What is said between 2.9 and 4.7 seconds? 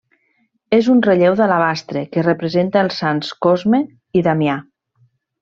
sants Cosme i Damià.